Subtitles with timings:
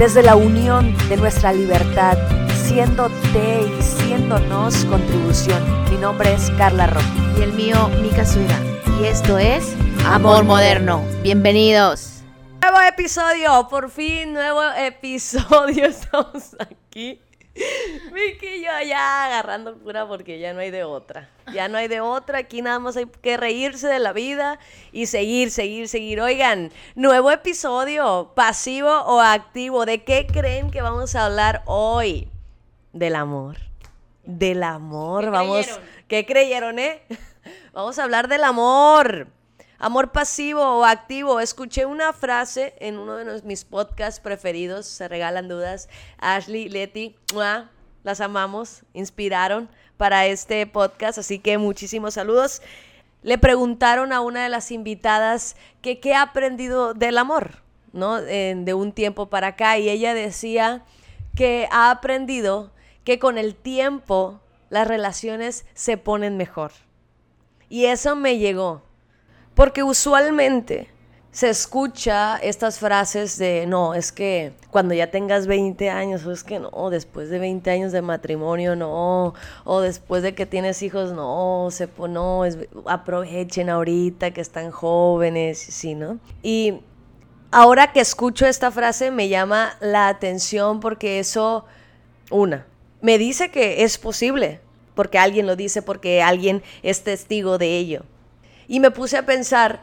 [0.00, 2.16] desde la unión de nuestra libertad,
[2.64, 5.62] siéndote y siéndonos contribución.
[5.90, 7.06] Mi nombre es Carla Rojo.
[7.38, 8.58] Y el mío, Mika Suira.
[8.98, 9.76] Y esto es
[10.06, 11.04] Amor Moderno.
[11.22, 12.22] Bienvenidos.
[12.62, 15.84] Nuevo episodio, por fin, nuevo episodio.
[15.88, 17.20] Estamos aquí.
[17.54, 21.28] Vicky y yo ya agarrando cura porque ya no hay de otra.
[21.52, 22.38] Ya no hay de otra.
[22.38, 24.58] Aquí nada más hay que reírse de la vida
[24.92, 26.20] y seguir, seguir, seguir.
[26.20, 29.84] Oigan, nuevo episodio, pasivo o activo.
[29.84, 32.28] ¿De qué creen que vamos a hablar hoy?
[32.92, 33.58] Del amor.
[34.24, 35.24] Del amor.
[35.24, 35.66] ¿Qué vamos.
[35.66, 35.90] creyeron?
[36.08, 37.02] ¿Qué creyeron, eh?
[37.72, 39.28] Vamos a hablar del amor.
[39.82, 41.40] Amor pasivo o activo.
[41.40, 45.88] Escuché una frase en uno de mis podcasts preferidos, Se Regalan Dudas.
[46.18, 47.70] Ashley, Leti, ¡mua!
[48.02, 52.60] las amamos, inspiraron para este podcast, así que muchísimos saludos.
[53.22, 57.62] Le preguntaron a una de las invitadas que qué ha aprendido del amor,
[57.94, 58.20] ¿no?
[58.20, 60.84] De un tiempo para acá, y ella decía
[61.34, 62.70] que ha aprendido
[63.04, 66.72] que con el tiempo las relaciones se ponen mejor.
[67.70, 68.89] Y eso me llegó.
[69.54, 70.88] Porque usualmente
[71.32, 76.42] se escucha estas frases de, no, es que cuando ya tengas 20 años, o es
[76.42, 79.34] que no, después de 20 años de matrimonio, no,
[79.64, 82.42] o después de que tienes hijos, no, se no,
[82.86, 86.18] aprovechen ahorita que están jóvenes, sí, ¿no?
[86.42, 86.80] Y
[87.52, 91.64] ahora que escucho esta frase me llama la atención porque eso,
[92.30, 92.66] una,
[93.02, 94.60] me dice que es posible,
[94.96, 98.02] porque alguien lo dice, porque alguien es testigo de ello.
[98.70, 99.80] Y me puse a pensar,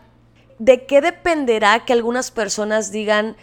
[0.59, 3.35] ¿de qué dependerá que algunas personas digan,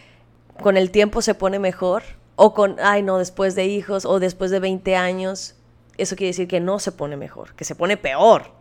[0.62, 2.02] con el tiempo se pone mejor?
[2.34, 5.54] O con, ay no, después de hijos, o después de 20 años.
[5.98, 8.52] Eso quiere decir que no se pone mejor, que se pone peor,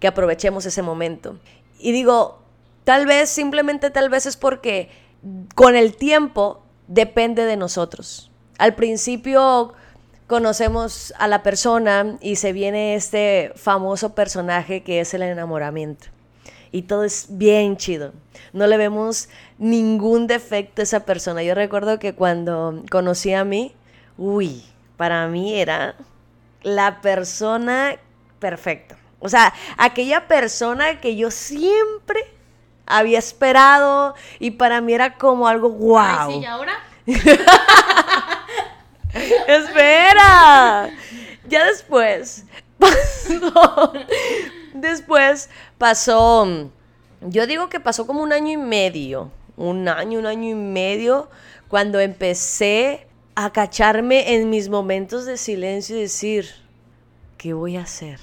[0.00, 1.38] que aprovechemos ese momento.
[1.78, 2.42] Y digo,
[2.82, 4.90] tal vez, simplemente tal vez es porque
[5.54, 8.32] con el tiempo depende de nosotros.
[8.58, 9.72] Al principio
[10.26, 16.08] conocemos a la persona y se viene este famoso personaje que es el enamoramiento.
[16.74, 18.12] Y todo es bien chido.
[18.52, 21.44] No le vemos ningún defecto a esa persona.
[21.44, 23.76] Yo recuerdo que cuando conocí a mí,
[24.18, 24.64] uy,
[24.96, 25.94] para mí era
[26.64, 27.94] la persona
[28.40, 28.96] perfecta.
[29.20, 32.24] O sea, aquella persona que yo siempre
[32.86, 35.98] había esperado y para mí era como algo wow.
[36.00, 36.72] Ay, sí, ¿y ahora?
[39.46, 40.90] Espera.
[41.46, 42.46] Ya después
[42.80, 43.92] pasó.
[44.74, 45.48] Después
[45.78, 46.46] pasó.
[47.20, 49.30] Yo digo que pasó como un año y medio.
[49.56, 51.30] Un año, un año y medio.
[51.68, 56.48] Cuando empecé a cacharme en mis momentos de silencio y decir:
[57.38, 58.20] ¿Qué voy a hacer?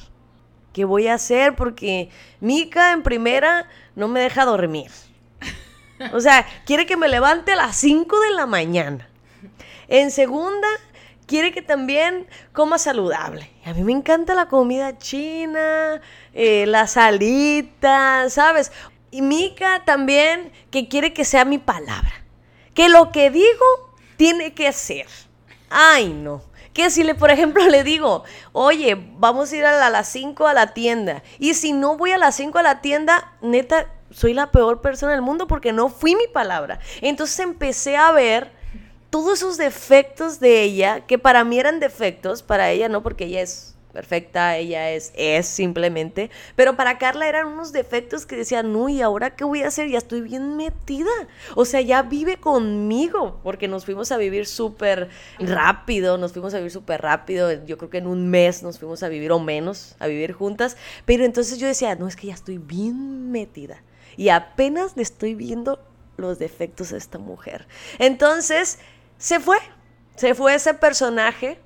[0.73, 1.55] ¿Qué voy a hacer?
[1.55, 4.91] Porque Mika en primera no me deja dormir.
[6.13, 9.07] O sea, quiere que me levante a las 5 de la mañana.
[9.87, 10.67] En segunda,
[11.31, 13.49] quiere que también coma saludable.
[13.63, 16.01] A mí me encanta la comida china,
[16.33, 18.73] eh, las alitas, ¿sabes?
[19.11, 22.11] Y Mika también, que quiere que sea mi palabra.
[22.73, 23.65] Que lo que digo
[24.17, 25.07] tiene que ser.
[25.69, 26.41] Ay, no.
[26.73, 30.53] Que si le, por ejemplo, le digo, oye, vamos a ir a las 5 a
[30.53, 31.23] la tienda.
[31.39, 35.13] Y si no voy a las 5 a la tienda, neta, soy la peor persona
[35.13, 36.79] del mundo porque no fui mi palabra.
[36.99, 38.51] Entonces empecé a ver
[39.11, 43.41] todos esos defectos de ella, que para mí eran defectos, para ella no, porque ella
[43.41, 48.87] es perfecta, ella es, es simplemente, pero para Carla eran unos defectos que decían, no,
[48.87, 49.89] ¿y ahora qué voy a hacer?
[49.89, 51.11] Ya estoy bien metida.
[51.55, 56.57] O sea, ya vive conmigo, porque nos fuimos a vivir súper rápido, nos fuimos a
[56.57, 59.97] vivir súper rápido, yo creo que en un mes nos fuimos a vivir o menos,
[59.99, 63.83] a vivir juntas, pero entonces yo decía, no, es que ya estoy bien metida.
[64.15, 65.79] Y apenas le estoy viendo
[66.17, 67.67] los defectos a esta mujer.
[67.99, 68.79] Entonces,
[69.21, 69.57] se fue.
[70.15, 71.59] Se fue ese personaje,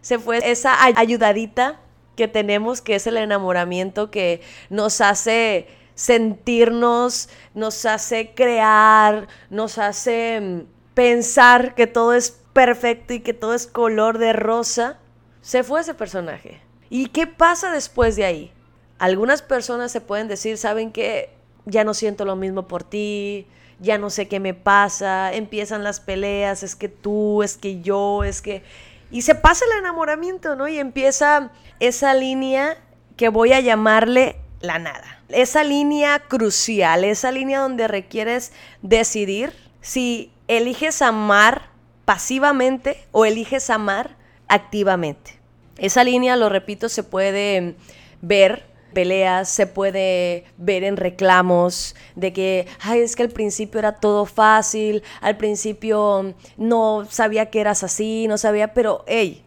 [0.00, 1.80] se fue esa ay- ayudadita
[2.16, 10.40] que tenemos, que es el enamoramiento que nos hace sentirnos, nos hace crear, nos hace
[10.40, 10.60] mm,
[10.94, 14.98] pensar que todo es perfecto y que todo es color de rosa.
[15.40, 16.60] Se fue ese personaje.
[16.90, 18.52] ¿Y qué pasa después de ahí?
[18.98, 21.30] Algunas personas se pueden decir, ¿saben qué?
[21.64, 23.46] Ya no siento lo mismo por ti,
[23.82, 28.24] ya no sé qué me pasa, empiezan las peleas, es que tú, es que yo,
[28.24, 28.62] es que...
[29.10, 30.68] Y se pasa el enamoramiento, ¿no?
[30.68, 31.50] Y empieza
[31.80, 32.78] esa línea
[33.16, 35.20] que voy a llamarle la nada.
[35.28, 41.70] Esa línea crucial, esa línea donde requieres decidir si eliges amar
[42.04, 44.16] pasivamente o eliges amar
[44.48, 45.38] activamente.
[45.76, 47.74] Esa línea, lo repito, se puede
[48.20, 53.96] ver peleas, se puede ver en reclamos de que, ay, es que al principio era
[53.96, 59.44] todo fácil, al principio no sabía que eras así, no sabía, pero, hey,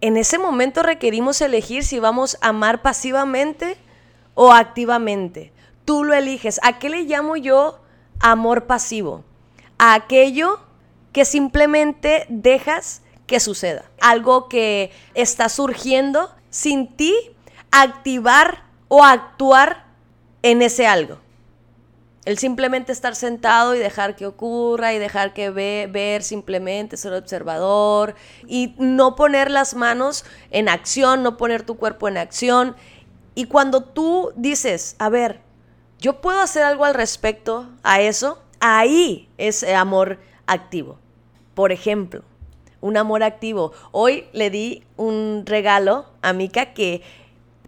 [0.00, 3.76] en ese momento requerimos elegir si vamos a amar pasivamente
[4.34, 5.52] o activamente.
[5.84, 6.60] Tú lo eliges.
[6.62, 7.80] ¿A qué le llamo yo
[8.20, 9.24] amor pasivo?
[9.78, 10.60] A aquello
[11.12, 13.84] que simplemente dejas que suceda.
[14.00, 17.14] Algo que está surgiendo sin ti
[17.70, 19.84] activar o actuar
[20.42, 21.18] en ese algo.
[22.24, 27.12] El simplemente estar sentado y dejar que ocurra y dejar que ve, ver simplemente, ser
[27.12, 28.14] observador
[28.46, 32.76] y no poner las manos en acción, no poner tu cuerpo en acción.
[33.34, 35.40] Y cuando tú dices, a ver,
[35.98, 40.98] yo puedo hacer algo al respecto a eso, ahí es amor activo.
[41.54, 42.22] Por ejemplo,
[42.80, 43.72] un amor activo.
[43.92, 47.02] Hoy le di un regalo a Mika que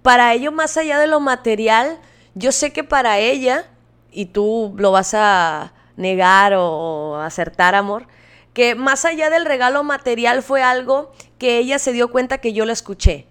[0.06, 1.98] para ello, más allá de lo material,
[2.36, 3.64] yo sé que para ella,
[4.12, 8.06] y tú lo vas a negar o acertar, amor,
[8.52, 12.64] que más allá del regalo material fue algo que ella se dio cuenta que yo
[12.66, 13.26] la escuché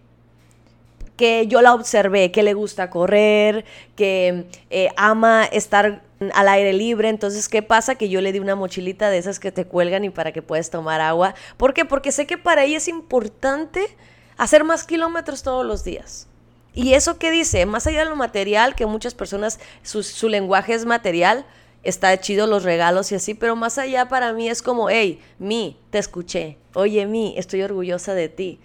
[1.15, 3.63] que yo la observé, que le gusta correr,
[3.95, 7.07] que eh, ama estar al aire libre.
[7.07, 7.95] Entonces, ¿qué pasa?
[7.95, 10.71] Que yo le di una mochilita de esas que te cuelgan y para que puedas
[10.71, 11.33] tomar agua.
[11.55, 11.85] ¿Por qué?
[11.85, 13.95] Porque sé que para ella es importante
[14.35, 16.27] hacer más kilómetros todos los días.
[16.75, 20.85] Y eso que dice, más allá de lo material, que muchas personas, su, lenguaje es
[20.85, 21.45] material,
[21.83, 25.79] está chido los regalos y así, pero más allá para mí es como, hey, mi,
[25.89, 28.59] te escuché, oye, mi, estoy orgullosa de ti,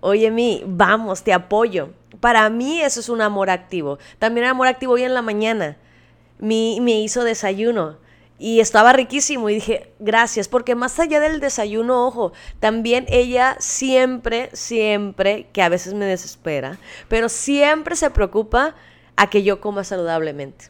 [0.00, 1.90] oye, mi, vamos, te apoyo.
[2.20, 3.98] Para mí eso es un amor activo.
[4.18, 5.76] También amor activo hoy en la mañana.
[6.38, 7.98] Mi me hizo desayuno
[8.38, 14.50] y estaba riquísimo y dije, gracias, porque más allá del desayuno, ojo, también ella siempre,
[14.52, 16.78] siempre, que a veces me desespera,
[17.08, 18.74] pero siempre se preocupa
[19.16, 20.66] a que yo coma saludablemente.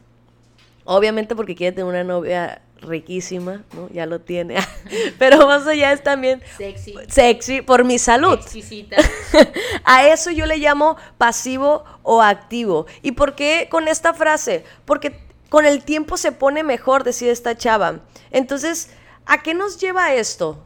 [0.83, 3.89] Obviamente porque quiere tener una novia riquísima, ¿no?
[3.91, 4.55] Ya lo tiene.
[5.17, 8.35] Pero más allá es también sexy, sexy por mi salud.
[8.35, 8.97] Exquisita.
[9.83, 12.85] A eso yo le llamo pasivo o activo.
[13.01, 14.63] ¿Y por qué con esta frase?
[14.85, 15.24] Porque
[15.55, 18.01] con el tiempo se pone mejor, decía esta chava.
[18.29, 18.89] Entonces,
[19.25, 20.65] ¿a qué nos lleva esto?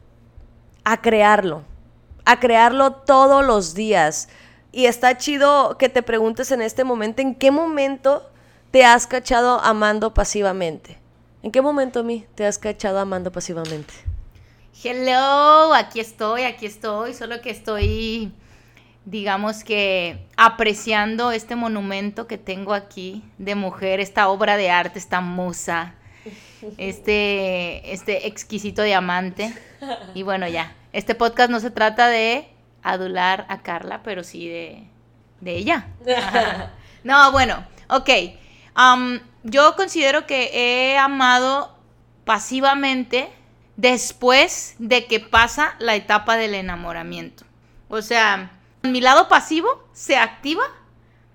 [0.82, 1.62] A crearlo,
[2.24, 4.28] a crearlo todos los días.
[4.72, 8.28] Y está chido que te preguntes en este momento, ¿en qué momento
[8.72, 10.98] te has cachado amando pasivamente?
[11.44, 13.94] ¿En qué momento a mí te has cachado amando pasivamente?
[14.82, 18.32] Hello, aquí estoy, aquí estoy, solo que estoy
[19.04, 25.20] digamos que apreciando este monumento que tengo aquí de mujer, esta obra de arte, esta
[25.20, 25.94] musa,
[26.78, 29.54] este, este exquisito diamante.
[30.14, 32.48] Y bueno, ya, este podcast no se trata de
[32.82, 34.84] adular a Carla, pero sí de,
[35.40, 35.86] de ella.
[37.02, 38.10] No, bueno, ok.
[38.76, 41.74] Um, yo considero que he amado
[42.26, 43.30] pasivamente
[43.76, 47.44] después de que pasa la etapa del enamoramiento.
[47.88, 48.50] O sea,
[48.82, 50.64] mi lado pasivo se activa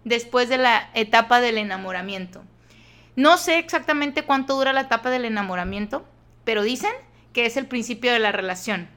[0.04, 2.44] después de la etapa del enamoramiento.
[3.16, 6.06] No sé exactamente cuánto dura la etapa del enamoramiento,
[6.44, 6.92] pero dicen
[7.34, 8.90] que es el principio de la relación.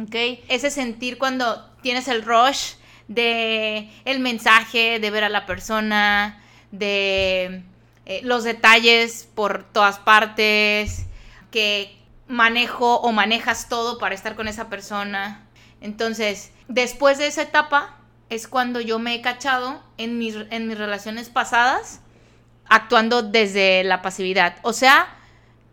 [0.00, 0.14] ¿Ok?
[0.48, 2.74] Ese sentir cuando tienes el rush
[3.08, 7.62] de el mensaje, de ver a la persona, de
[8.06, 11.06] eh, los detalles por todas partes,
[11.50, 11.96] que
[12.28, 15.46] manejo o manejas todo para estar con esa persona.
[15.80, 17.99] Entonces, después de esa etapa
[18.30, 22.00] es cuando yo me he cachado en mis, en mis relaciones pasadas
[22.68, 25.08] actuando desde la pasividad, o sea,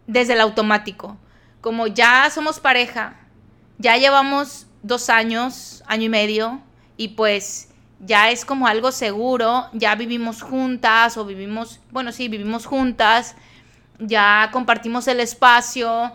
[0.07, 1.15] desde el automático.
[1.61, 3.15] Como ya somos pareja,
[3.77, 6.61] ya llevamos dos años, año y medio,
[6.97, 12.65] y pues ya es como algo seguro, ya vivimos juntas o vivimos, bueno, sí, vivimos
[12.65, 13.35] juntas,
[13.99, 16.11] ya compartimos el espacio,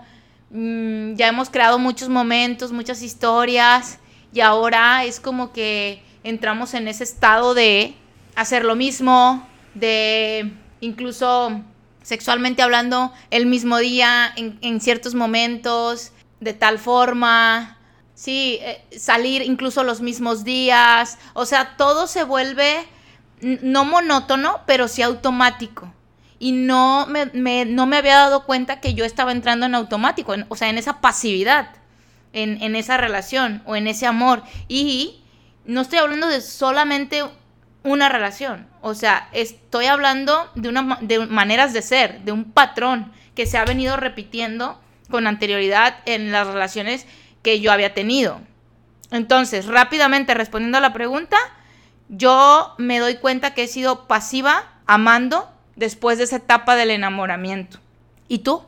[0.51, 4.01] mm, ya hemos creado muchos momentos, muchas historias,
[4.33, 7.95] y ahora es como que entramos en ese estado de
[8.35, 11.61] hacer lo mismo, de incluso
[12.03, 17.79] sexualmente hablando el mismo día, en, ciertos momentos, de tal forma,
[18.15, 22.87] sí, eh, salir incluso los mismos días, o sea, todo se vuelve
[23.41, 25.93] no monótono, pero sí automático.
[26.39, 30.57] Y no me, no me había dado cuenta que yo estaba entrando en automático, o
[30.57, 31.71] sea, en esa pasividad
[32.33, 34.43] en, esa relación o en ese amor.
[34.69, 35.22] Y
[35.65, 37.23] no estoy hablando de solamente
[37.85, 38.67] una relación.
[38.81, 43.59] O sea, estoy hablando de, una, de maneras de ser, de un patrón que se
[43.59, 47.07] ha venido repitiendo con anterioridad en las relaciones
[47.43, 48.41] que yo había tenido.
[49.11, 51.37] Entonces, rápidamente respondiendo a la pregunta,
[52.09, 57.79] yo me doy cuenta que he sido pasiva amando después de esa etapa del enamoramiento.
[58.29, 58.63] ¿Y tú?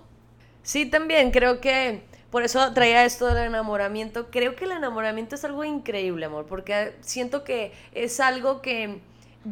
[0.62, 2.04] Sí, también creo que
[2.34, 4.28] por eso traía esto del enamoramiento.
[4.28, 9.00] Creo que el enamoramiento es algo increíble, amor, porque siento que es algo que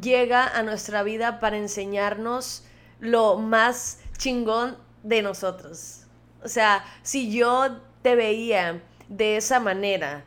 [0.00, 2.64] llega a nuestra vida para enseñarnos
[2.98, 6.06] lo más chingón de nosotros.
[6.42, 10.24] O sea, si yo te veía de esa manera,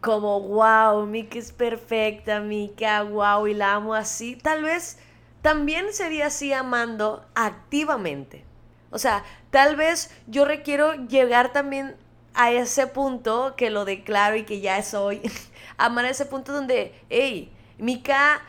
[0.00, 5.00] como, wow, Mika es perfecta, Mika, wow, y la amo así, tal vez
[5.42, 8.44] también sería así amando activamente.
[8.90, 11.96] O sea, tal vez yo requiero llegar también
[12.34, 15.20] a ese punto que lo declaro y que ya soy,
[15.76, 18.40] amar a ese punto donde, hey, Mika,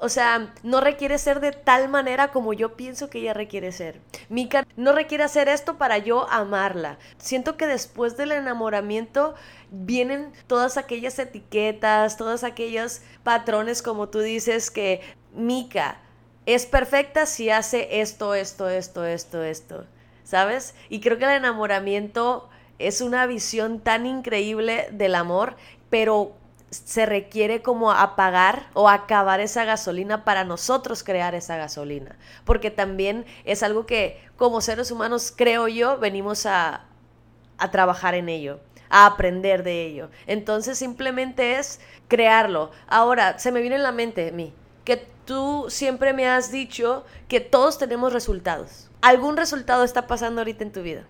[0.00, 4.00] o sea, no requiere ser de tal manera como yo pienso que ella requiere ser.
[4.28, 6.98] Mika no requiere hacer esto para yo amarla.
[7.18, 9.34] Siento que después del enamoramiento
[9.70, 15.00] vienen todas aquellas etiquetas, todos aquellos patrones, como tú dices, que
[15.34, 16.00] Mika
[16.54, 19.84] es perfecta si hace esto, esto, esto, esto, esto.
[20.28, 20.74] ¿sabes?
[20.90, 25.56] Y creo que el enamoramiento es una visión tan increíble del amor,
[25.88, 26.32] pero
[26.68, 32.18] se requiere como apagar o acabar esa gasolina para nosotros crear esa gasolina.
[32.44, 36.84] Porque también es algo que como seres humanos, creo yo, venimos a,
[37.56, 40.10] a trabajar en ello, a aprender de ello.
[40.26, 42.70] Entonces simplemente es crearlo.
[42.86, 44.52] Ahora, se me viene en la mente, mí,
[44.88, 50.64] que tú siempre me has dicho que todos tenemos resultados algún resultado está pasando ahorita
[50.64, 51.06] en tu vida.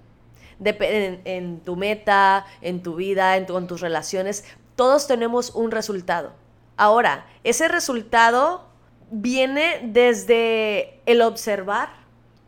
[0.61, 4.45] en, tu meta, en tu vida, en, en tus relaciones.
[4.75, 6.33] Todos tenemos un resultado.
[6.77, 8.69] Ahora, ese resultado
[9.11, 11.91] viene desde el observar,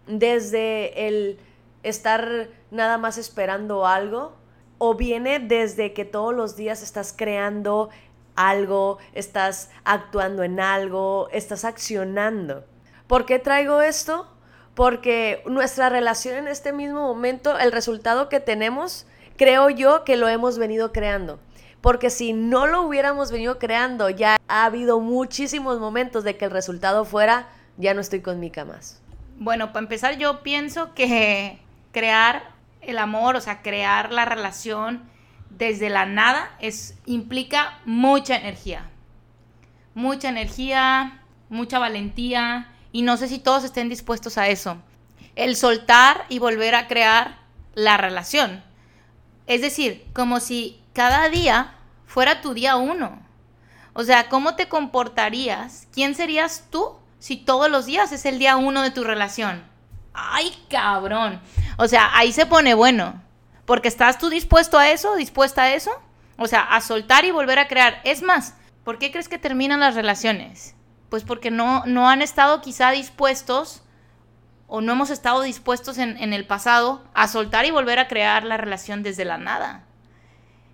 [0.07, 1.39] desde el
[1.83, 4.37] estar nada más esperando algo,
[4.79, 7.91] o viene desde que todos los días estás creando
[8.37, 12.65] algo, estás actuando en algo, estás accionando.
[13.07, 14.29] ¿Por qué traigo esto?
[14.75, 19.07] porque nuestra relación en este mismo momento, el resultado que tenemos,
[19.37, 21.39] creo yo que lo hemos venido creando.
[21.81, 26.51] Porque si no lo hubiéramos venido creando, ya ha habido muchísimos momentos de que el
[26.51, 29.03] resultado fuera, ya no estoy con Mika más.
[29.39, 31.59] Bueno, para empezar yo pienso que
[31.93, 35.03] crear el amor, o sea, crear la relación
[35.51, 38.89] desde la nada es implica mucha energía.
[39.95, 44.79] Mucha energía, mucha valentía, y no sé si todos estén dispuestos a eso.
[45.37, 47.39] El soltar y volver a crear
[47.75, 48.63] la relación.
[49.47, 51.75] Es decir, como si cada día
[52.07, 53.21] fuera tu día uno.
[53.93, 55.87] O sea, ¿cómo te comportarías?
[55.93, 59.65] ¿Quién serías tú si todos los días es el día uno de tu relación?
[60.13, 61.41] ¡Ay, cabrón!
[61.77, 63.23] O sea, ahí se pone bueno.
[63.71, 65.93] Porque estás tú dispuesto a eso, dispuesta a eso.
[66.39, 68.01] O sea, a soltar y volver a crear.
[68.03, 70.75] Es más, ¿por qué crees que terminan las relaciones?
[71.11, 73.83] pues porque no, no han estado quizá dispuestos
[74.69, 78.57] o no hemos estado dispuestos en, el pasado a soltar y volver a crear la
[78.57, 79.85] relación desde la nada.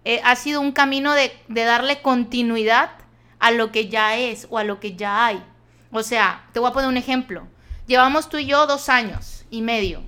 [0.04, 2.90] Eh, ha sido un camino de, de darle continuidad
[3.38, 5.42] a lo que ya es o a lo que ya hay.
[5.90, 7.48] O sea, te voy a poner un ejemplo.
[7.86, 10.02] Llevamos tú y yo dos años y medio.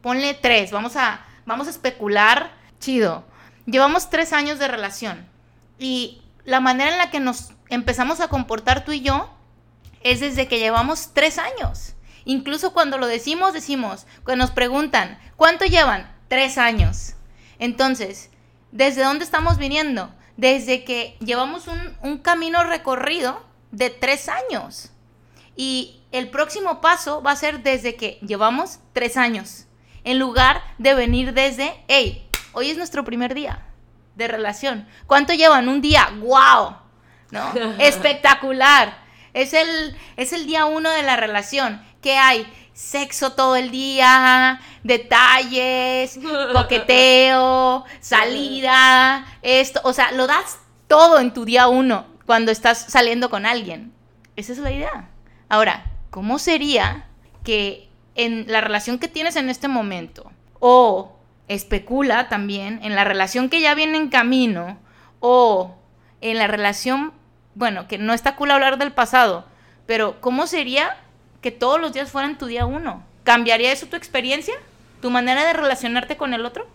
[0.00, 0.70] Ponle tres.
[0.70, 2.52] Vamos a, vamos a especular.
[2.78, 3.24] Chido.
[3.64, 5.26] Llevamos tres años de relación.
[5.78, 9.30] Y la manera en la que nos empezamos a comportar tú y yo
[10.02, 11.94] es desde que llevamos tres años.
[12.24, 16.12] Incluso cuando lo decimos, decimos, cuando nos preguntan, ¿cuánto llevan?
[16.28, 17.14] Tres años.
[17.58, 18.30] Entonces,
[18.72, 20.12] ¿desde dónde estamos viniendo?
[20.36, 24.90] Desde que llevamos un, un camino recorrido de tres años.
[25.56, 29.66] Y el próximo paso va a ser desde que llevamos tres años.
[30.06, 33.64] En lugar de venir desde, hey, hoy es nuestro primer día
[34.14, 34.86] de relación.
[35.08, 35.68] ¿Cuánto llevan?
[35.68, 36.10] Un día.
[36.20, 36.76] ¡Wow!
[37.32, 37.52] ¿No?
[37.80, 38.98] Espectacular.
[39.34, 41.84] Es el, es el día uno de la relación.
[42.00, 42.46] ¿Qué hay?
[42.72, 46.20] Sexo todo el día, detalles,
[46.52, 49.80] coqueteo, salida, esto.
[49.82, 53.92] O sea, lo das todo en tu día uno cuando estás saliendo con alguien.
[54.36, 55.10] Esa es la idea.
[55.48, 57.08] Ahora, ¿cómo sería
[57.42, 57.85] que
[58.16, 61.16] en la relación que tienes en este momento, o
[61.48, 64.78] especula también en la relación que ya viene en camino,
[65.20, 65.76] o
[66.20, 67.12] en la relación
[67.56, 69.46] bueno, que no está cool hablar del pasado,
[69.86, 70.94] pero ¿cómo sería
[71.40, 73.02] que todos los días fueran tu día uno?
[73.24, 74.54] ¿Cambiaría eso tu experiencia?
[75.00, 76.66] ¿Tu manera de relacionarte con el otro?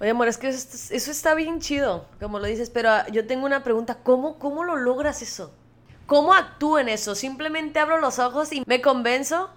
[0.00, 3.64] Oye, amor, es que eso, está bien chido, como lo dices, pero yo tengo una
[3.64, 5.52] pregunta, ¿cómo, cómo lo logras eso?
[6.06, 7.16] ¿Cómo actúo en eso?
[7.16, 9.50] ¿Simplemente abro los ojos y me convenzo?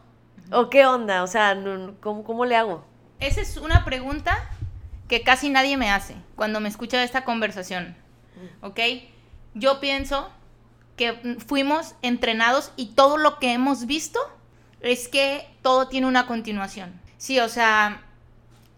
[0.51, 1.23] ¿O qué onda?
[1.23, 1.57] O sea,
[2.01, 2.83] ¿cómo, cómo le hago?
[3.19, 4.37] Esa es una pregunta
[5.07, 7.95] que casi nadie me hace cuando me escucha esta conversación,
[8.61, 8.79] ¿ok?
[9.53, 10.29] Yo pienso
[10.95, 14.19] que fuimos entrenados y todo lo que hemos visto
[14.79, 16.99] es que todo tiene una continuación.
[17.17, 18.03] Sí, o sea,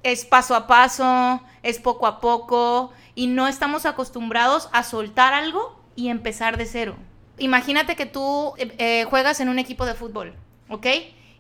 [0.03, 5.79] es paso a paso, es poco a poco y no estamos acostumbrados a soltar algo
[5.95, 6.95] y empezar de cero.
[7.37, 10.35] Imagínate que tú eh, eh, juegas en un equipo de fútbol,
[10.69, 10.87] ¿ok?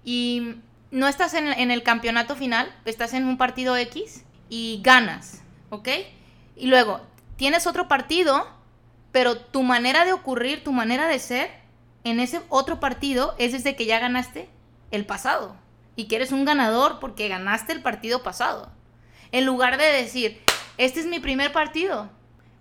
[0.03, 0.55] Y
[0.91, 5.89] no estás en, el campeonato final, estás en un partido X y ganas, ¿ok?
[6.55, 7.01] Y luego
[7.35, 8.47] tienes otro partido,
[9.11, 11.49] pero tu manera de ocurrir, tu manera de ser
[12.03, 14.49] en ese otro partido es desde que ya ganaste
[14.91, 15.55] el pasado
[15.95, 18.71] y que eres un ganador porque ganaste el partido pasado.
[19.31, 20.41] En lugar de decir,
[20.77, 22.09] este es mi primer partido,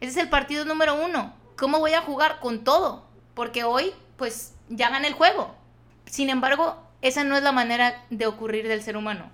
[0.00, 3.06] este es el partido número uno, ¿cómo voy a jugar con todo?
[3.34, 5.54] Porque hoy, pues, ya gané el juego.
[6.06, 9.30] Sin embargo, esa no es la manera de ocurrir del ser humano.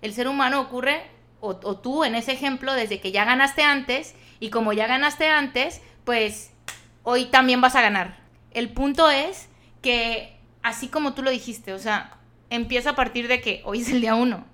[0.00, 1.02] El ser humano ocurre,
[1.40, 5.82] o, tú en ese ejemplo, desde que ya ganaste antes, y como ya ganaste antes,
[6.04, 6.52] pues
[7.02, 8.20] hoy también vas a ganar.
[8.52, 9.48] El punto es
[9.82, 12.16] que, así como tú lo dijiste, o sea,
[12.50, 14.46] empieza a partir de que hoy es el día uno.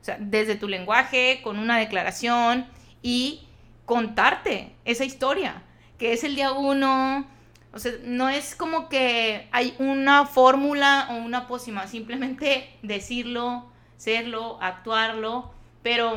[0.00, 2.66] O sea, desde tu lenguaje, con una declaración
[3.02, 3.48] y
[3.86, 5.62] contarte esa historia,
[5.98, 7.26] que es el día uno.
[7.74, 14.58] O sea, no es como que hay una fórmula o una pócima, simplemente decirlo, serlo,
[14.62, 15.52] actuarlo,
[15.82, 16.16] pero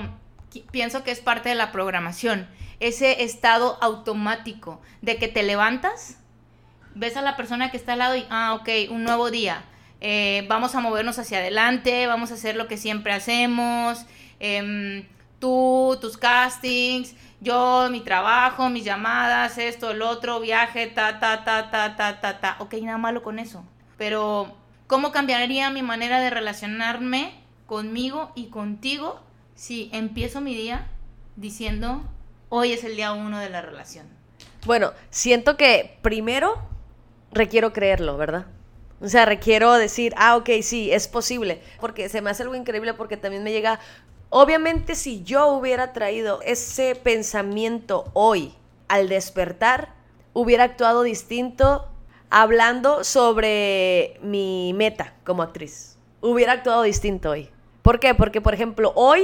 [0.70, 2.48] pienso que es parte de la programación,
[2.80, 6.20] ese estado automático de que te levantas,
[6.94, 9.64] ves a la persona que está al lado y, ah, ok, un nuevo día,
[10.00, 14.06] eh, vamos a movernos hacia adelante, vamos a hacer lo que siempre hacemos,
[14.40, 15.08] em,
[15.40, 21.70] tú, tus castings, yo, mi trabajo, mis llamadas, esto, el otro, viaje, ta, ta, ta,
[21.70, 22.56] ta, ta, ta, ta.
[22.60, 23.64] Ok, nada malo con eso.
[23.98, 24.56] Pero,
[24.88, 27.34] ¿cómo cambiaría mi manera de relacionarme
[27.66, 29.20] conmigo y contigo
[29.56, 30.88] si empiezo mi día
[31.36, 32.02] diciendo,
[32.50, 34.08] hoy es el día uno de la relación?
[34.66, 36.58] Bueno, siento que primero
[37.32, 38.48] requiero creerlo, ¿verdad?
[39.00, 41.62] O sea, requiero decir, ah, ok, sí, es posible.
[41.80, 43.80] Porque se me hace algo increíble porque también me llega,
[44.30, 48.54] obviamente si yo hubiera traído ese pensamiento hoy
[48.88, 49.94] al despertar,
[50.34, 51.88] hubiera actuado distinto
[52.30, 55.98] hablando sobre mi meta como actriz.
[56.22, 57.50] Hubiera actuado distinto hoy.
[57.82, 58.14] ¿Por qué?
[58.16, 59.24] Porque, por ejemplo, hoy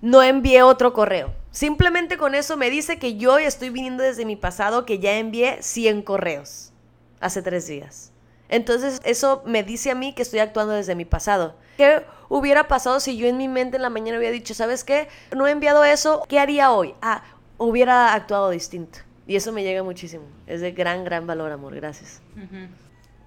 [0.00, 1.34] no envié otro correo.
[1.50, 5.62] Simplemente con eso me dice que yo estoy viniendo desde mi pasado, que ya envié
[5.62, 6.72] 100 correos
[7.20, 8.12] hace tres días.
[8.48, 11.56] Entonces eso me dice a mí que estoy actuando desde mi pasado.
[11.76, 15.08] ¿Qué hubiera pasado si yo en mi mente en la mañana hubiera dicho, ¿sabes qué?
[15.34, 16.94] No he enviado eso, ¿qué haría hoy?
[17.02, 17.22] Ah,
[17.58, 19.00] hubiera actuado distinto.
[19.26, 20.24] Y eso me llega muchísimo.
[20.46, 21.74] Es de gran, gran valor, amor.
[21.74, 22.22] Gracias.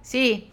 [0.02, 0.50] Sí.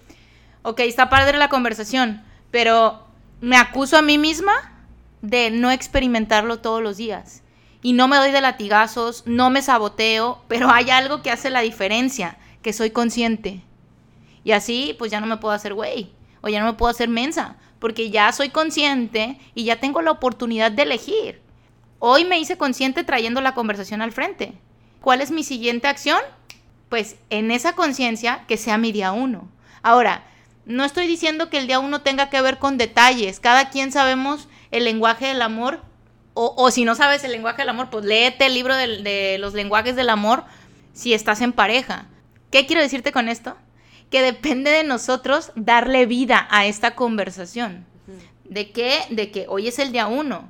[0.64, 3.08] Ok, está padre la conversación, pero
[3.40, 4.86] me acuso a mí misma
[5.22, 7.44] de no experimentarlo todos los días.
[7.82, 11.62] Y no me doy de latigazos, no me saboteo, pero hay algo que hace la
[11.62, 13.62] diferencia, que soy consciente.
[14.48, 16.10] Y así, pues ya no me puedo hacer güey.
[16.40, 17.58] O ya no me puedo hacer mensa.
[17.80, 21.42] Porque ya soy consciente y ya tengo la oportunidad de elegir.
[22.00, 24.54] Hoy me hice consciente trayendo la conversación al frente.
[25.02, 26.22] ¿Cuál es mi siguiente acción?
[26.88, 29.50] Pues en esa conciencia que sea mi día uno.
[29.84, 30.24] Ahora,
[30.66, 33.42] no estoy diciendo que el día uno tenga que ver con detalles.
[33.42, 35.82] Cada quien sabemos el lenguaje del amor.
[36.36, 39.98] O, si no sabes el lenguaje del amor, pues léete el libro de los lenguajes
[39.98, 40.46] del amor
[40.94, 42.06] si estás en pareja.
[42.50, 43.58] ¿Qué quiero decirte con esto?
[44.10, 47.86] Que depende de nosotros darle vida a esta conversación.
[48.46, 49.02] ¿De qué?
[49.10, 50.50] De que hoy es el día uno.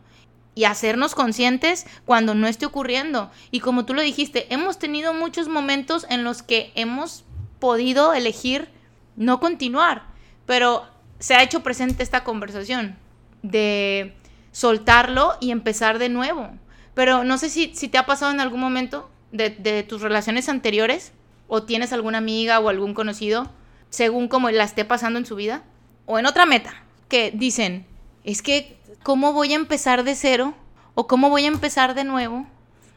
[0.54, 3.32] Y hacernos conscientes cuando no esté ocurriendo.
[3.52, 7.26] Y como tú lo dijiste, hemos tenido muchos momentos en los que hemos
[7.60, 8.70] podido elegir
[9.16, 10.04] no continuar.
[10.46, 10.86] Pero
[11.20, 12.98] se ha hecho presente esta conversación
[13.42, 14.14] de
[14.52, 16.50] soltarlo y empezar de nuevo.
[16.94, 20.50] Pero no sé si, si te ha pasado en algún momento de, de tus relaciones
[20.50, 21.14] anteriores
[21.48, 23.50] o tienes alguna amiga o algún conocido,
[23.90, 25.64] según como la esté pasando en su vida,
[26.06, 27.86] o en otra meta, que dicen,
[28.24, 30.54] es que, ¿cómo voy a empezar de cero?
[30.96, 32.48] ¿O cómo voy a empezar de nuevo?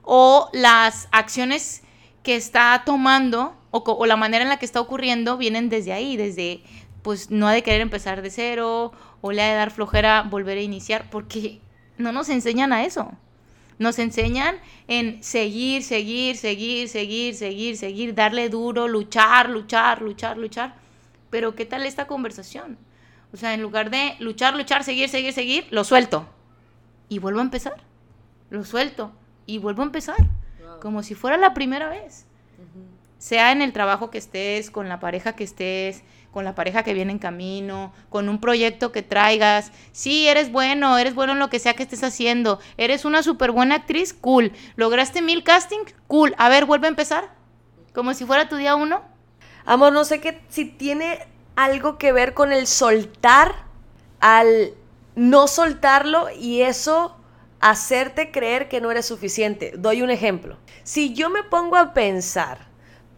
[0.02, 1.82] O las acciones
[2.22, 6.62] que está tomando o, la manera en la que está ocurriendo vienen desde ahí, desde,
[7.02, 10.58] pues, no ha de querer empezar de cero o le ha de dar flojera volver
[10.58, 11.60] a iniciar, porque
[11.98, 13.12] no nos enseñan a eso.
[13.80, 14.56] Nos enseñan
[14.88, 20.74] en seguir, seguir, seguir, seguir, seguir, seguir, darle duro, luchar, luchar, luchar, luchar.
[21.30, 22.76] Pero ¿qué tal esta conversación?
[23.32, 26.28] O sea, en lugar de luchar, luchar, seguir, seguir, seguir, lo suelto.
[27.08, 27.82] Y vuelvo a empezar.
[28.50, 29.12] Lo suelto.
[29.46, 30.28] Y vuelvo a empezar.
[30.82, 32.26] Como si fuera la primera vez.
[33.20, 36.94] Sea en el trabajo que estés, con la pareja que estés, con la pareja que
[36.94, 39.72] viene en camino, con un proyecto que traigas.
[39.92, 42.60] Sí, eres bueno, eres bueno en lo que sea que estés haciendo.
[42.78, 44.52] Eres una súper buena actriz, cool.
[44.76, 45.80] ¿Lograste mil casting?
[46.06, 46.34] Cool.
[46.38, 47.34] A ver, vuelve a empezar.
[47.92, 49.02] Como si fuera tu día uno.
[49.66, 51.18] Amor, no sé qué, si tiene
[51.56, 53.66] algo que ver con el soltar
[54.20, 54.72] al
[55.14, 57.18] no soltarlo y eso
[57.60, 59.74] hacerte creer que no eres suficiente.
[59.76, 60.56] Doy un ejemplo.
[60.84, 62.69] Si yo me pongo a pensar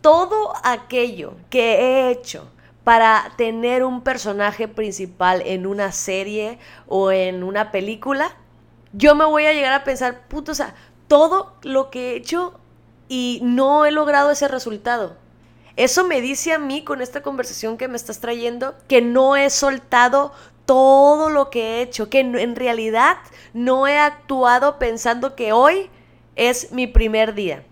[0.03, 2.51] todo aquello que he hecho
[2.85, 8.37] para tener un personaje principal en una serie o en una película,
[8.93, 10.75] yo me voy a llegar a pensar, puto, o sea,
[11.09, 12.59] todo lo que he hecho
[13.09, 15.17] y no he logrado ese resultado.
[15.77, 19.49] Eso me dice a mí con esta conversación que me estás trayendo que no he
[19.49, 20.33] soltado
[20.67, 23.17] todo lo que he hecho, que en realidad
[23.55, 25.89] no he actuado pensando que hoy
[26.37, 27.65] es mi primer día.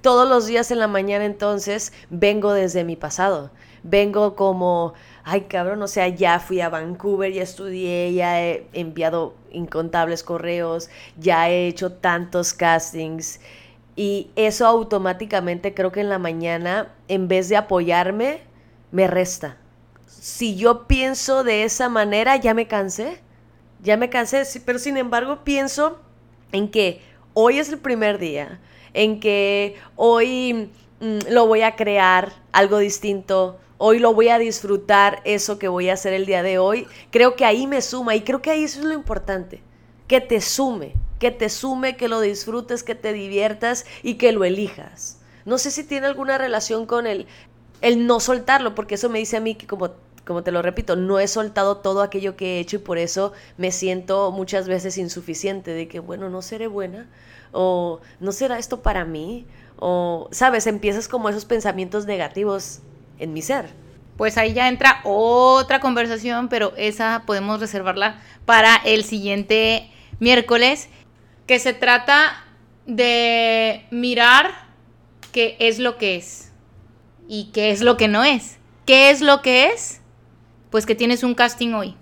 [0.00, 3.50] Todos los días en la mañana entonces vengo desde mi pasado,
[3.82, 9.34] vengo como, ay cabrón, o sea, ya fui a Vancouver, ya estudié, ya he enviado
[9.50, 13.40] incontables correos, ya he hecho tantos castings
[13.96, 18.42] y eso automáticamente creo que en la mañana, en vez de apoyarme,
[18.92, 19.56] me resta
[20.20, 23.20] si yo pienso de esa manera, ya me cansé.
[23.80, 26.00] Ya me cansé, pero sin embargo pienso
[26.50, 27.00] en que
[27.34, 28.58] hoy es el primer día,
[28.94, 30.70] en que hoy
[31.00, 35.88] mm, lo voy a crear algo distinto, hoy lo voy a disfrutar eso que voy
[35.88, 36.86] a hacer el día de hoy.
[37.10, 39.62] Creo que ahí me suma y creo que ahí eso es lo importante,
[40.06, 44.44] que te sume, que te sume, que lo disfrutes, que te diviertas y que lo
[44.44, 45.18] elijas.
[45.44, 47.26] No sé si tiene alguna relación con el,
[47.80, 49.90] el no soltarlo, porque eso me dice a mí que como
[50.28, 53.32] como te lo repito, no he soltado todo aquello que he hecho y por eso
[53.56, 57.06] me siento muchas veces insuficiente de que, bueno, no seré buena
[57.50, 59.46] o no será esto para mí
[59.78, 62.80] o, sabes, empiezas como esos pensamientos negativos
[63.18, 63.70] en mi ser.
[64.18, 70.90] Pues ahí ya entra otra conversación, pero esa podemos reservarla para el siguiente miércoles,
[71.46, 72.44] que se trata
[72.84, 74.50] de mirar
[75.32, 76.52] qué es lo que es
[77.28, 78.58] y qué es lo que no es.
[78.84, 79.97] ¿Qué es lo que es?
[80.70, 81.96] Pues que tienes un casting hoy.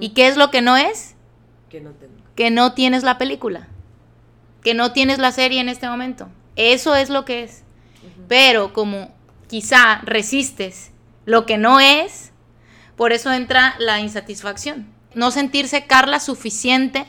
[0.00, 1.14] ¿Y qué es lo que no es?
[1.70, 2.14] Que no tengo.
[2.34, 3.68] Que no tienes la película.
[4.62, 6.28] Que no tienes la serie en este momento.
[6.56, 7.62] Eso es lo que es.
[8.28, 9.14] Pero como
[9.48, 10.90] quizá resistes
[11.24, 12.32] lo que no es,
[12.96, 14.88] por eso entra la insatisfacción.
[15.14, 17.06] No sentirse Carla suficiente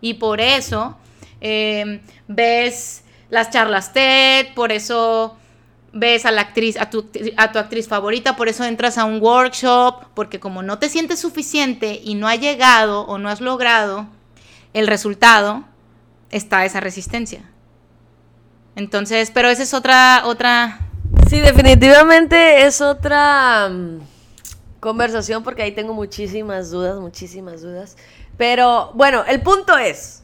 [0.00, 0.96] y por eso
[1.40, 5.36] eh, ves las charlas TED, por eso
[5.98, 9.20] ves a la actriz, a tu, a tu actriz favorita, por eso entras a un
[9.20, 14.06] workshop, porque como no te sientes suficiente y no ha llegado o no has logrado
[14.74, 15.64] el resultado,
[16.30, 17.42] está esa resistencia.
[18.76, 20.78] Entonces, pero esa es otra, otra...
[21.28, 24.00] Sí, definitivamente es otra mm,
[24.80, 27.96] conversación porque ahí tengo muchísimas dudas, muchísimas dudas.
[28.36, 30.22] Pero bueno, el punto es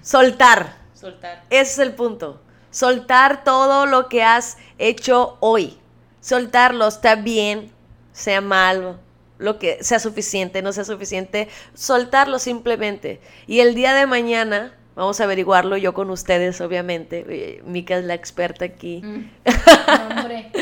[0.00, 0.76] soltar.
[0.94, 1.42] Soltar.
[1.50, 2.40] Ese es el punto.
[2.72, 5.78] Soltar todo lo que has hecho hoy.
[6.20, 7.70] Soltarlo está bien,
[8.12, 8.98] sea malo,
[9.38, 11.48] lo que sea suficiente, no sea suficiente.
[11.74, 13.20] Soltarlo simplemente.
[13.46, 17.60] Y el día de mañana, vamos a averiguarlo yo con ustedes, obviamente.
[17.66, 19.02] Mica es la experta aquí.
[19.04, 19.30] Mm.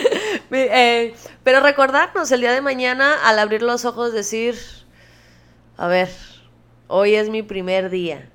[0.53, 4.57] Eh, pero recordarnos el día de mañana, al abrir los ojos, decir,
[5.77, 6.09] a ver,
[6.89, 8.29] hoy es mi primer día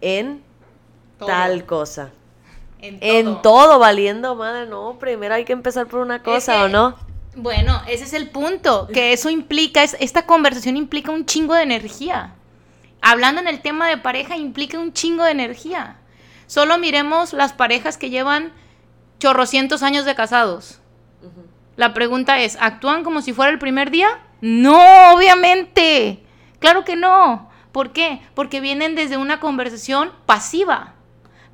[0.00, 0.40] en
[1.18, 2.12] tal cosa.
[3.00, 3.78] En todo.
[3.78, 6.96] valiendo madre, no, primero hay que empezar por una cosa, ¿o no?
[7.34, 12.34] Bueno, ese es el punto, que eso implica, esta conversación implica un chingo de energía.
[13.02, 15.96] Hablando en el tema de pareja implica un chingo de energía.
[16.46, 18.52] Solo miremos las parejas que llevan
[19.18, 20.80] chorrocientos años de casados.
[21.76, 24.08] La pregunta es, ¿actúan como si fuera el primer día?
[24.40, 26.24] No, obviamente.
[26.58, 27.50] Claro que no.
[27.70, 28.22] ¿Por qué?
[28.34, 30.95] Porque vienen desde una conversación pasiva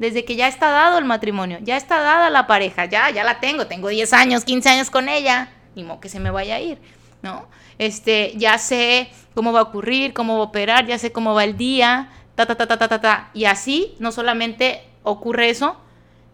[0.02, 3.38] desde que ya está dado el matrimonio, ya está dada la pareja, ya, ya la
[3.38, 6.60] tengo, tengo 10 años, 15 años con ella, ni modo que se me vaya a
[6.60, 6.78] ir,
[7.22, 7.46] ¿no?
[7.78, 11.44] Este, ya sé cómo va a ocurrir, cómo va a operar, ya sé cómo va
[11.44, 13.30] el día, ta, ta, ta, ta, ta, ta, ta.
[13.32, 15.76] Y así no solamente ocurre eso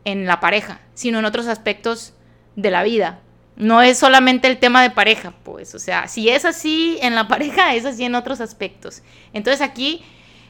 [0.07, 2.15] en la pareja, sino en otros aspectos
[2.57, 3.21] de la vida.
[3.55, 7.29] No es solamente el tema de pareja, pues, o sea, si es así en la
[7.29, 9.03] pareja, es así en otros aspectos.
[9.35, 10.03] Entonces aquí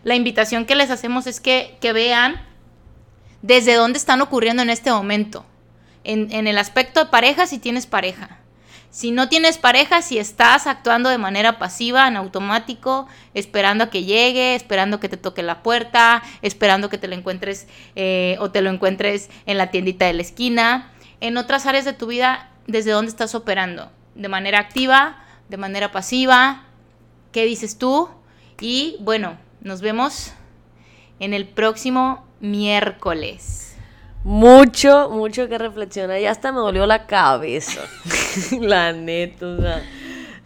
[0.04, 2.47] la invitación que les hacemos es que, que vean
[3.42, 5.44] desde dónde están ocurriendo en este momento.
[6.05, 8.38] En, el aspecto de pareja, si tienes pareja.
[8.90, 14.05] Si no tienes pareja, si estás actuando de manera pasiva, en automático, esperando a que
[14.05, 18.62] llegue, esperando que te toque la puerta, esperando que te lo encuentres eh, o te
[18.62, 20.90] lo encuentres en la tiendita de la esquina.
[21.20, 23.92] En otras áreas de tu vida, ¿desde dónde estás operando?
[24.14, 25.22] ¿De manera activa?
[25.51, 26.64] ¿De manera pasiva?
[27.33, 28.09] ¿Qué dices tú?
[28.61, 30.33] Y bueno, nos vemos
[31.20, 33.77] en el próximo miércoles.
[34.24, 36.20] Mucho, mucho que reflexionar.
[36.20, 37.81] Ya hasta me dolió la cabeza.
[38.61, 39.83] La neta, o sea,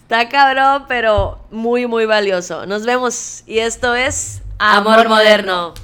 [0.00, 2.66] está cabrón, pero muy, muy valioso.
[2.66, 3.42] Nos vemos.
[3.46, 5.74] Y esto es Amor Moderno.